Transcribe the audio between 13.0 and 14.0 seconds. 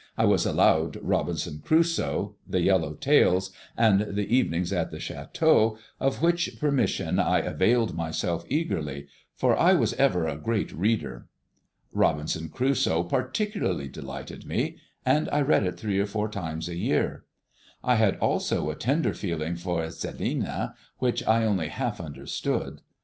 particularly